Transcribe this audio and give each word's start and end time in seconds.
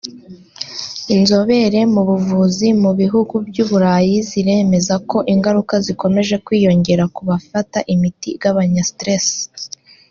Inzobere 1.15 1.79
mu 1.93 2.01
buvuzi 2.09 2.67
mu 2.81 2.91
bihugu 2.99 3.35
by’iburayi 3.47 4.15
ziremeza 4.29 4.95
ko 5.09 5.17
ingaruka 5.33 5.73
zikomeje 5.85 6.35
kwiyongera 6.45 7.03
ku 7.15 7.21
bafata 7.29 7.79
imiti 7.93 8.27
igabanya 8.35 8.83
‘stress’ 8.91 9.29